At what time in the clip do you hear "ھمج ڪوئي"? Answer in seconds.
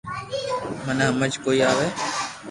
1.11-1.59